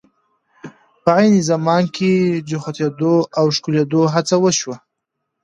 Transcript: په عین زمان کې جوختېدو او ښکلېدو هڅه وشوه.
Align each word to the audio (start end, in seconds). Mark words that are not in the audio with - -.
په 1.03 1.11
عین 1.17 1.33
زمان 1.49 1.83
کې 1.95 2.11
جوختېدو 2.49 3.15
او 3.39 3.45
ښکلېدو 3.55 4.01
هڅه 4.13 4.35
وشوه. 4.43 4.75